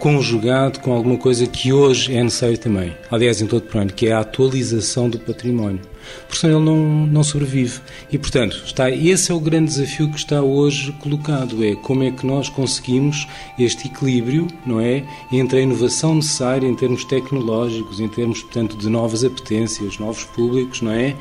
[0.00, 4.06] conjugado com alguma coisa que hoje é necessário também, aliás, em todo o plano, que
[4.06, 5.80] é a atualização do património.
[6.26, 7.80] Porque senão ele não, não sobrevive.
[8.10, 12.10] E, portanto, está, esse é o grande desafio que está hoje colocado, é como é
[12.10, 18.08] que nós conseguimos este equilíbrio, não é, entre a inovação necessária em termos tecnológicos, em
[18.08, 21.14] termos, portanto, de novas apetências, novos públicos, não é,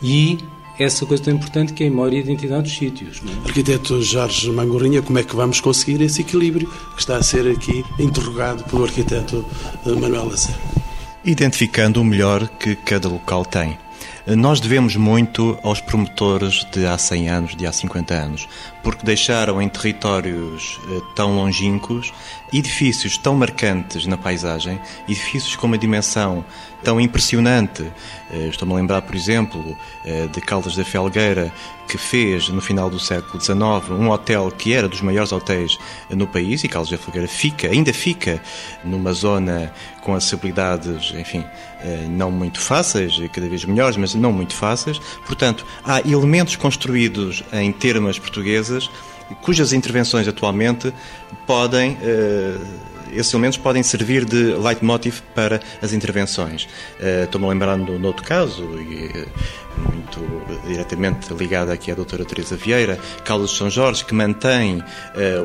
[0.00, 0.38] e
[0.78, 3.22] essa coisa tão importante que é a memória e a identidade dos sítios.
[3.26, 3.48] É?
[3.48, 7.84] Arquiteto Jorge Mangorrinha, como é que vamos conseguir esse equilíbrio que está a ser aqui
[7.98, 9.44] interrogado pelo arquiteto
[9.86, 10.60] eh, Manuel Lacerda?
[11.24, 13.78] Identificando o melhor que cada local tem.
[14.26, 18.48] Nós devemos muito aos promotores de há 100 anos, de há 50 anos,
[18.82, 22.12] porque deixaram em territórios eh, tão longínquos
[22.52, 26.44] edifícios tão marcantes na paisagem, edifícios com uma dimensão
[26.82, 27.82] tão impressionante.
[28.30, 31.52] Eh, estou-me a lembrar, por exemplo, eh, de Caldas da Felgueira,
[31.88, 35.76] que fez, no final do século XIX, um hotel que era dos maiores hotéis
[36.10, 38.40] no país, e Caldas da Felgueira fica, ainda fica,
[38.84, 41.44] numa zona com acessibilidades, enfim,
[41.80, 44.98] eh, não muito fáceis, cada vez melhores, mas não muito fáceis.
[45.26, 48.88] Portanto, há elementos construídos em termas portuguesas
[49.42, 50.92] cujas intervenções atualmente
[51.46, 51.96] podem
[53.14, 56.68] esses elementos podem servir de leitmotiv para as intervenções.
[57.24, 59.28] Estou-me lembrando de outro caso, e, uh,
[59.92, 60.20] muito
[60.66, 64.84] diretamente ligado aqui à doutora Teresa Vieira, Caldas de São Jorge, que mantém uh,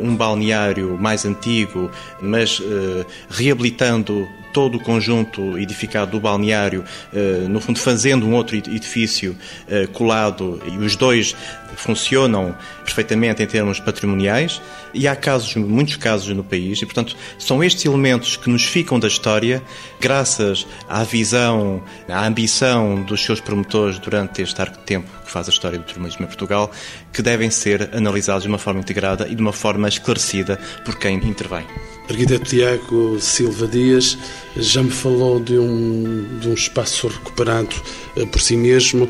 [0.02, 1.90] um balneário mais antigo,
[2.22, 2.62] mas
[3.30, 6.84] reabilitando todo o conjunto edificado do balneário,
[7.50, 9.36] no fundo fazendo um outro edifício
[9.92, 11.36] colado, e os dois
[11.76, 14.62] funcionam perfeitamente em termos patrimoniais,
[14.94, 18.66] e há casos, muitos casos no país, e portanto são são estes elementos que nos
[18.66, 19.64] ficam da história,
[20.02, 25.48] graças à visão, à ambição dos seus promotores durante este arco de tempo que faz
[25.48, 26.70] a história do terrorismo em Portugal,
[27.14, 31.16] que devem ser analisados de uma forma integrada e de uma forma esclarecida por quem
[31.16, 31.66] intervém.
[32.10, 34.18] Arquiteto Tiago Silva Dias
[34.58, 37.74] já me falou de um, de um espaço recuperado
[38.18, 39.10] eh, por si mesmo.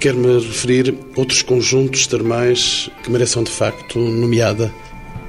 [0.00, 4.74] Quer-me referir outros conjuntos termais que mereçam de facto nomeada?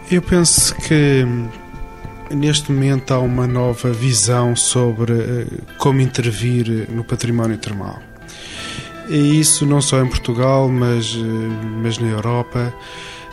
[0.10, 1.24] Eu penso que
[2.32, 8.00] neste momento há uma nova visão sobre eh, como intervir no património termal.
[9.10, 11.20] E isso não só em Portugal, mas, eh,
[11.82, 12.74] mas na Europa,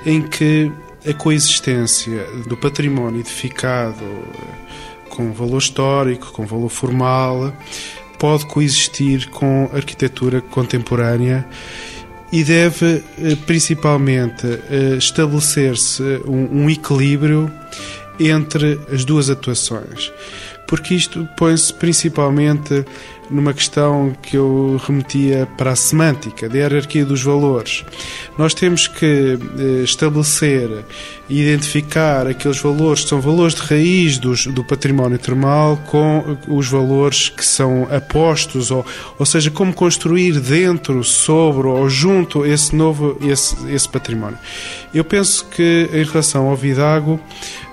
[0.05, 0.71] em que
[1.09, 7.53] a coexistência do património edificado eh, com valor histórico, com valor formal,
[8.19, 11.47] pode coexistir com arquitetura contemporânea
[12.33, 17.53] e deve eh, principalmente eh, estabelecer-se um, equilíbrio
[18.19, 20.13] entre as duas atuações,
[20.67, 22.85] porque isto põe-se principalmente
[23.33, 27.85] numa questão que eu remetia para a semântica, da hierarquia dos valores.
[28.37, 30.85] Nós temos que eh, estabelecer
[31.29, 36.69] e identificar aqueles valores que são valores de raiz dos, do património termal com os
[36.69, 38.85] valores que são apostos, ou,
[39.19, 44.39] ou seja, como construir dentro, sobre ou junto esse novo esse, esse património.
[44.93, 47.19] Eu penso que em relação ao Vidago,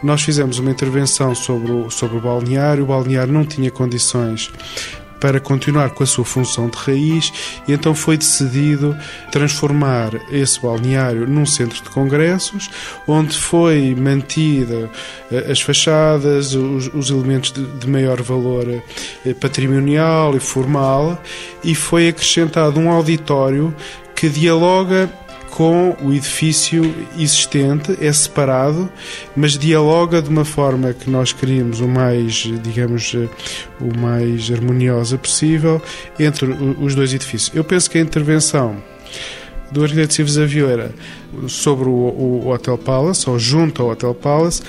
[0.02, 4.50] nós fizemos uma intervenção sobre o, sobre o balneário, o balneário não tinha condições
[5.20, 7.32] para continuar com a sua função de raiz
[7.68, 8.98] e então foi decidido
[9.32, 12.70] transformar esse balneário num centro de congressos,
[13.08, 14.90] onde foi mantida
[15.32, 18.68] eh, as fachadas, os, os elementos de, de, maior valor
[19.26, 21.22] eh, patrimonial e formal
[21.64, 23.74] e foi acrescentado um auditório
[24.16, 25.10] que dialoga
[25.52, 28.90] com o edifício existente, é separado,
[29.36, 32.34] mas dialoga de uma forma que nós queríamos o mais,
[32.64, 33.14] digamos,
[33.80, 35.82] o mais harmoniosa possível
[36.20, 36.48] entre
[36.80, 37.56] os dois edifícios.
[37.56, 38.78] Eu penso que a intervenção
[39.72, 40.92] do arquiteto Silvio Vieira
[41.48, 44.62] sobre o, o Hotel Palace, ou junto ao Hotel Palace,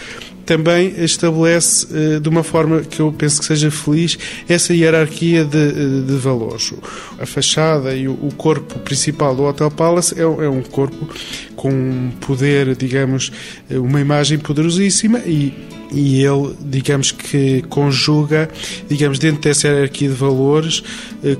[0.51, 5.57] também estabelece eh, de uma forma que eu penso que seja feliz essa hierarquia de,
[5.57, 6.75] eh, de valores.
[7.21, 11.09] A fachada e o corpo principal do Hotel Palace é, é um corpo
[11.55, 13.31] com um poder, digamos,
[13.71, 18.49] eh, uma imagem poderosíssima e e ele, digamos que conjuga,
[18.89, 20.83] digamos, dentro dessa hierarquia de valores,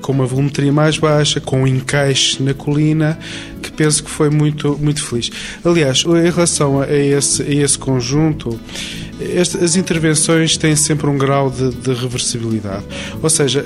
[0.01, 3.17] com uma volumetria mais baixa, com um encaixe na colina,
[3.61, 5.29] que penso que foi muito, muito feliz.
[5.63, 8.59] Aliás, em relação a esse, a esse conjunto,
[9.61, 12.83] as intervenções têm sempre um grau de, de reversibilidade.
[13.21, 13.63] Ou seja,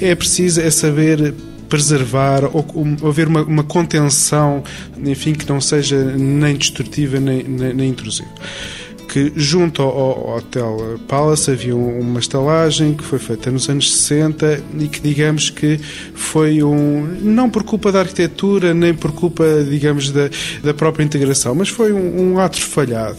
[0.00, 1.34] é preciso é saber
[1.68, 2.66] preservar ou,
[3.02, 4.62] ou haver uma, uma, contenção,
[5.04, 8.30] enfim, que não seja nem destrutiva nem, nem, nem intrusiva
[9.08, 14.88] que junto ao, Hotel Palace havia uma estalagem que foi feita nos anos 60 e
[14.88, 15.80] que digamos que
[16.14, 20.28] foi um não por culpa da arquitetura nem por culpa digamos da,
[20.62, 23.16] da própria integração mas foi um, um ato falhado.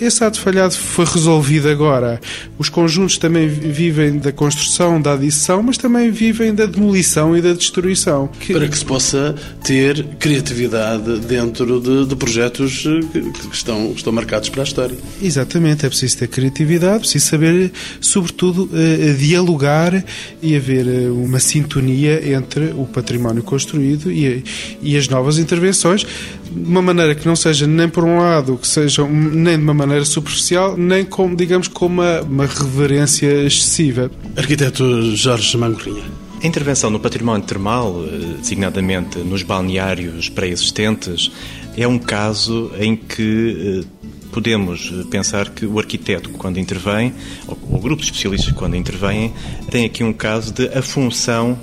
[0.00, 2.20] Esse ato falhado foi resolvido agora.
[2.58, 7.52] Os conjuntos também vivem da construção da adição mas também vivem da demolição e da
[7.52, 8.28] destruição.
[8.28, 8.52] Que...
[8.52, 14.62] para que se possa ter criatividade dentro de, de projetos que estão, estão marcados para
[14.62, 20.04] a história Exatamente, é preciso ter criatividade, preciso saber, sobretudo, uh, dialogar
[20.42, 24.42] e haver uh, uma sintonia entre o património construído e,
[24.82, 26.04] e as novas intervenções,
[26.50, 29.74] de uma maneira que não seja nem por um lado, que seja nem de uma
[29.74, 34.10] maneira superficial, nem com, digamos, com uma, uma reverência excessiva.
[34.36, 36.02] Arquiteto Jorge Mangorrinha.
[36.42, 38.02] A intervenção no património termal,
[38.40, 41.30] designadamente nos balneários pré-existentes,
[41.76, 43.84] é um caso em que
[44.32, 47.12] podemos eh, pensar que o arquiteto, quando intervém,
[47.46, 49.32] ou o grupo de especialistas, quando intervêm,
[49.70, 51.56] tem aqui um caso de a função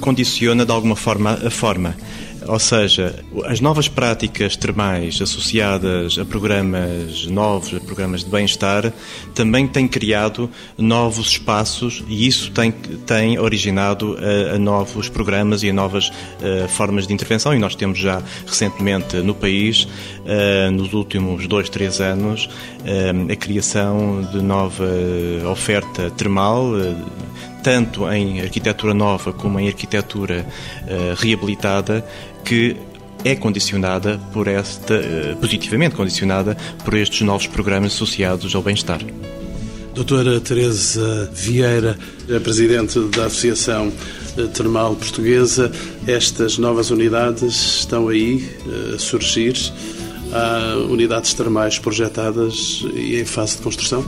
[0.00, 1.96] condiciona de alguma forma a forma.
[2.50, 8.92] Ou seja, as novas práticas termais associadas a programas novos, a programas de bem-estar,
[9.36, 15.70] também têm criado novos espaços e isso tem, tem originado a, a novos programas e
[15.70, 17.54] a novas uh, formas de intervenção.
[17.54, 22.48] E nós temos já recentemente no país, uh, nos últimos dois, três anos,
[23.30, 24.88] a criação de nova
[25.48, 26.72] oferta termal
[27.62, 30.46] tanto em arquitetura nova como em arquitetura
[30.82, 32.04] uh, reabilitada,
[32.44, 32.76] que
[33.24, 39.00] é condicionada por esta, uh, positivamente condicionada por estes novos programas associados ao bem-estar.
[39.94, 41.98] Doutora Teresa Vieira,
[42.34, 43.92] a Presidente da Associação
[44.38, 45.70] eh, Termal Portuguesa,
[46.06, 48.48] estas novas unidades estão aí
[48.94, 49.54] a surgir?
[50.32, 54.04] Há unidades termais projetadas e em fase de construção?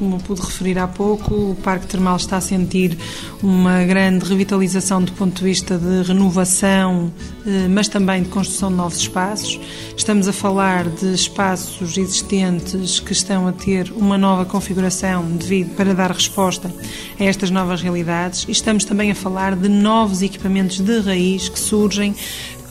[0.00, 2.96] Como pude referir há pouco, o Parque Termal está a sentir
[3.42, 7.12] uma grande revitalização do ponto de vista de renovação,
[7.46, 9.60] eh, mas também de construção de novos espaços.
[9.94, 15.92] Estamos a falar de espaços existentes que estão a ter uma nova configuração devido para
[15.92, 16.74] dar resposta
[17.18, 21.60] a estas novas realidades e estamos também a falar de novos equipamentos de raiz que
[21.60, 22.14] surgem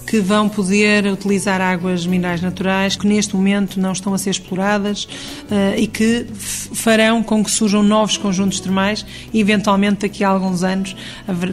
[0.10, 5.04] que vão poder utilizar águas minerais naturais que neste momento não estão a ser exploradas
[5.04, 10.64] uh, e que farão com que surjam novos conjuntos termais e eventualmente daqui a alguns
[10.64, 10.96] anos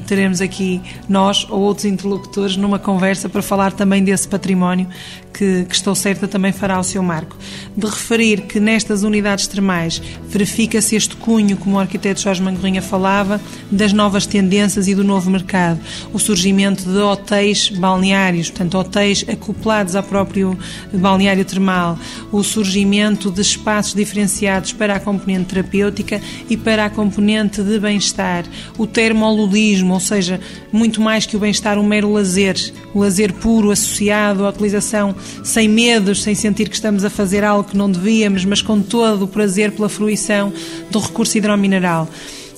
[0.06, 4.88] teremos aqui nós ou outros interlocutores numa conversa para falar também desse património
[5.36, 7.36] que, que estou certa também fará o seu marco.
[7.76, 13.40] De referir que nestas unidades termais verifica-se este cunho, como o arquiteto Jorge Mangorrinha falava,
[13.70, 15.78] das novas tendências e do novo mercado.
[16.12, 20.58] O surgimento de hotéis balneários, portanto, hotéis acoplados ao próprio
[20.92, 21.98] balneário termal,
[22.32, 28.44] o surgimento de espaços diferenciados para a componente terapêutica e para a componente de bem-estar,
[28.78, 30.40] o termoludismo, ou seja,
[30.72, 32.56] muito mais que o bem-estar, um mero lazer,
[32.94, 37.68] o lazer puro associado à utilização sem medos, sem sentir que estamos a fazer algo
[37.68, 40.52] que não devíamos, mas com todo o prazer pela fruição
[40.90, 42.08] do recurso hidromineral.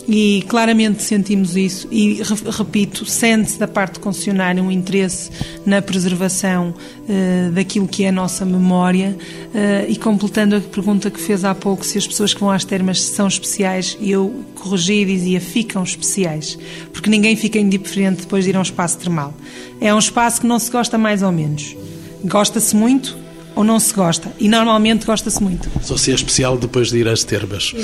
[0.09, 2.22] E claramente sentimos isso, e
[2.56, 5.30] repito, sente-se da parte concessionária um interesse
[5.66, 9.14] na preservação uh, daquilo que é a nossa memória.
[9.48, 12.64] Uh, e completando a pergunta que fez há pouco, se as pessoas que vão às
[12.64, 16.59] termas são especiais, eu corrigi e dizia ficam especiais,
[16.90, 19.34] porque ninguém fica indiferente depois de ir a um espaço termal.
[19.78, 21.76] É um espaço que não se gosta mais ou menos
[22.24, 23.16] gosta-se muito
[23.59, 24.32] ou não se gosta.
[24.38, 25.68] E normalmente gosta-se muito.
[25.82, 27.74] Só se é especial depois de ir às termas.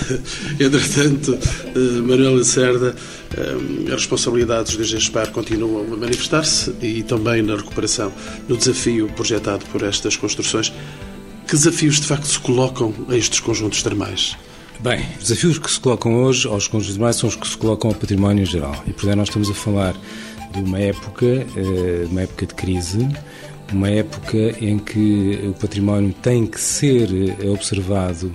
[0.58, 1.38] Entretanto,
[1.76, 2.96] eh, Manuel Cerda,
[3.36, 8.10] eh, as responsabilidades do GESPAR continuam a manifestar-se e também na recuperação
[8.48, 10.72] no desafio projetado por estas construções.
[11.46, 14.38] Que desafios de facto se colocam a estes conjuntos termais?
[14.78, 17.90] Bem, os desafios que se colocam hoje aos conjuntos termais são os que se colocam
[17.90, 18.82] ao património geral.
[18.86, 19.94] E, portanto, nós estamos a falar
[20.52, 23.08] de uma época, eh, uma época de crise,
[23.72, 28.32] uma época em que o património tem que ser eh, observado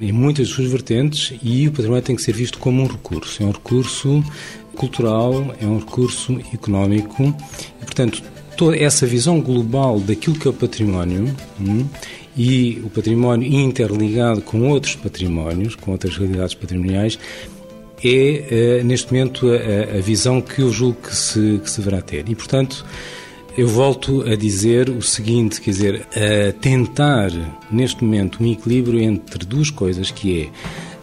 [0.00, 3.42] em muitas das suas vertentes e o património tem que ser visto como um recurso.
[3.42, 4.24] É um recurso
[4.76, 7.34] cultural, é um recurso económico
[7.80, 8.22] e, portanto,
[8.56, 11.86] toda essa visão global daquilo que é o património hum,
[12.36, 17.18] e o património interligado com outros patrimónios, com outras realidades patrimoniais,
[18.04, 22.00] é, eh, neste momento, a, a, visão que eu julgo que se, que se deverá
[22.00, 22.28] ter.
[22.28, 22.84] E, portanto,
[23.56, 27.30] eu volto a dizer o seguinte, quer dizer, a tentar
[27.70, 30.50] neste momento um equilíbrio entre duas coisas que é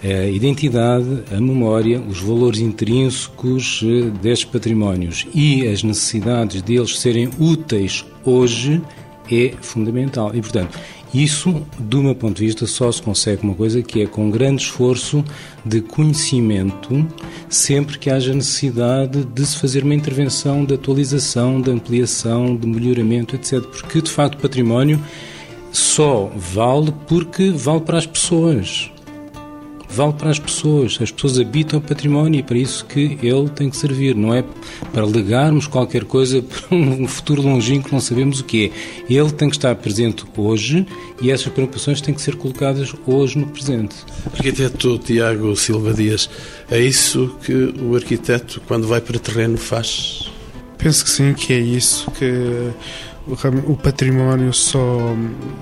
[0.06, 7.30] a identidade, a memória, os valores intrínsecos eh, destes patrimónios e as necessidades deles serem
[7.40, 8.82] úteis hoje
[9.32, 10.32] é fundamental.
[10.36, 10.78] E, portanto,
[11.24, 14.64] isso, do meu ponto de vista, só se consegue uma coisa que é com grande
[14.64, 15.24] esforço
[15.64, 17.08] de conhecimento,
[17.50, 23.36] sempre que haja necessidade de se fazer uma intervenção de atualização, de ampliação, de melhoramento,
[23.36, 23.62] etc.
[23.62, 25.00] Porque, de facto, o património
[25.72, 28.92] só vale porque vale para as pessoas
[29.96, 30.98] vale para as pessoas.
[31.02, 34.16] As pessoas habitam o património e é para isso que ele tem que servir.
[34.16, 34.44] Não é
[34.92, 39.14] para legarmos qualquer coisa para um futuro longínquo que não sabemos o que é.
[39.14, 40.86] Ele tem que estar presente hoje
[41.22, 43.96] e essas preocupações têm que ser colocadas hoje no presente.
[44.34, 46.30] Arquiteto Tiago Silva Dias,
[46.70, 50.30] é isso que o arquiteto, quando vai para terreno, faz?
[50.78, 52.72] Penso que sim, que é isso que
[53.28, 55.16] o património só,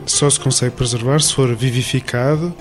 [0.06, 2.54] só se consegue preservar se for vivificado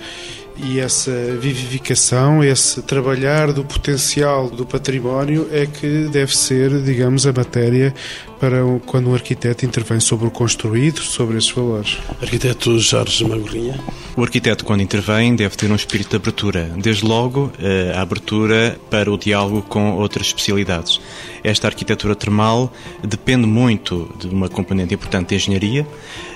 [0.57, 7.33] e essa vivificação, esse trabalhar do potencial do património é que deve ser, digamos, a
[7.33, 7.95] matéria
[8.39, 11.99] para quando um arquiteto intervém sobre o construído, sobre esses valores.
[12.21, 13.79] Arquiteto Jorge Magorrinha.
[14.17, 16.71] O arquiteto, quando intervém, deve ter um espírito de abertura.
[16.77, 21.01] Desde logo, eh, a abertura para o diálogo com outras especialidades.
[21.45, 22.73] Esta arquitetura termal
[23.03, 25.87] depende muito de uma componente importante de engenharia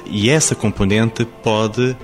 [0.08, 1.96] e essa componente pode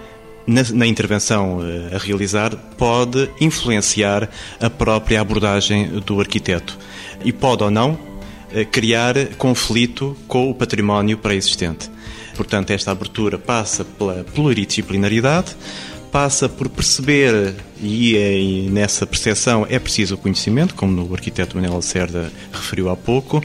[0.46, 4.28] na, na, intervenção uh, a realizar pode influenciar
[4.60, 6.78] a própria abordagem do arquiteto
[7.24, 11.90] e pode ou não uh, criar conflito com o património pré-existente.
[12.34, 15.54] Portanto, esta abertura passa pela pluridisciplinaridade,
[16.10, 21.56] passa por perceber, e, é, e nessa percepção é preciso o conhecimento, como o arquiteto
[21.56, 23.42] Manuel Lacerda referiu há pouco,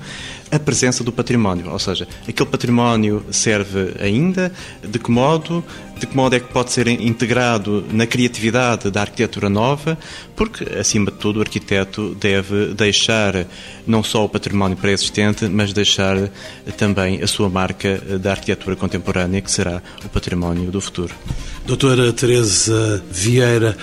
[0.51, 5.63] a presença do património, ou seja, aquele património serve ainda, de que modo,
[5.99, 9.97] de que modo é que pode ser integrado na criatividade da arquitetura nova,
[10.35, 13.45] porque, acima de tudo, o arquiteto deve deixar
[13.85, 16.29] não só o património pré-existente, mas deixar
[16.77, 21.13] também a sua marca da arquitetura contemporânea, que será o património do futuro.
[21.65, 23.75] Doutora Teresa Vieira,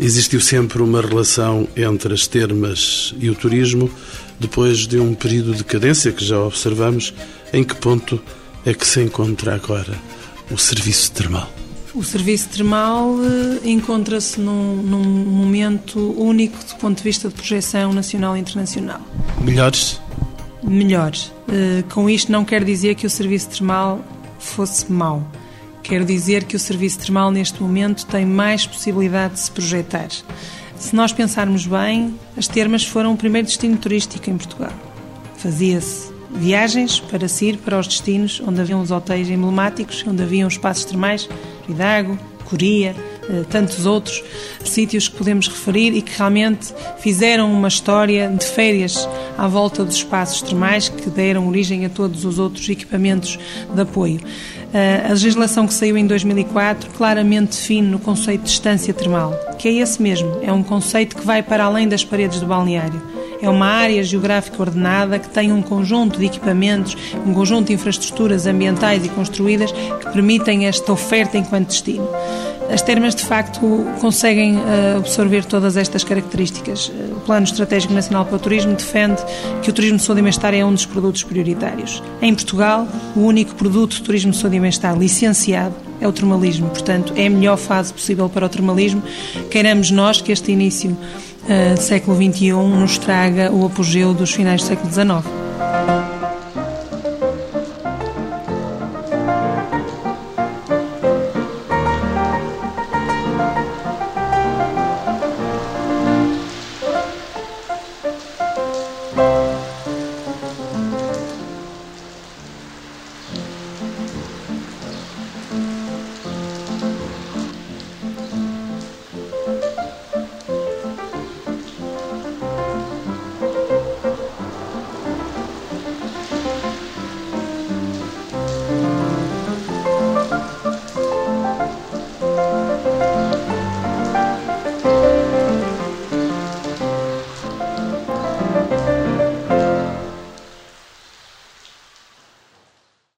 [0.00, 3.90] Existiu sempre uma relação entre as termas e o turismo,
[4.38, 7.14] depois de um período de cadência que já observamos.
[7.52, 8.20] Em que ponto
[8.64, 9.94] é que se encontra agora
[10.50, 11.50] o serviço termal?
[11.94, 17.92] O serviço termal eh, encontra-se num, num, momento único do ponto de vista de projeção
[17.92, 19.00] nacional e internacional.
[19.40, 20.00] Melhores?
[20.62, 21.32] Melhores.
[21.48, 24.04] Uh, com isto não quer dizer que o serviço termal
[24.38, 25.26] fosse mau.
[25.82, 30.08] Quero dizer que o serviço termal neste momento tem mais possibilidade de se projetar.
[30.78, 34.72] Se nós pensarmos bem, as termas foram o primeiro destino turístico em Portugal.
[35.36, 40.46] Fazia-se viagens para se ir para os destinos onde haviam os hotéis emblemáticos, onde haviam
[40.46, 41.28] os espaços termais,
[41.66, 42.94] Vidago, Coria,
[43.28, 44.22] eh, tantos outros
[44.64, 49.06] sítios que podemos referir e que realmente fizeram uma história de férias
[49.36, 53.38] à volta dos espaços termais que deram origem a todos os outros equipamentos
[53.74, 54.20] de apoio.
[54.72, 59.68] Eh, a legislação que saiu em 2004 claramente define o conceito de distância termal, que
[59.68, 63.00] é esse mesmo, é um conceito que vai para além das paredes do balneário
[63.40, 68.46] é uma área geográfica ordenada que tem um conjunto de equipamentos, um conjunto de infraestruturas
[68.46, 72.08] ambientais e construídas que permitem esta oferta enquanto destino.
[72.70, 73.60] As termas, de facto,
[74.00, 76.92] conseguem eh, absorver todas estas características.
[76.94, 79.22] Eh, o Plano Estratégico Nacional para o Turismo defende
[79.62, 82.02] que o turismo bem-estar é um dos produtos prioritários.
[82.20, 86.68] Em Portugal, o único produto de turismo bem-estar licenciado é o termalismo.
[86.68, 89.02] Portanto, é a melhor fase possível para o termalismo.
[89.50, 94.66] Queiramos nós que este início uh, século XXI nos traga o apogeu dos finais do
[94.68, 95.47] século XIX.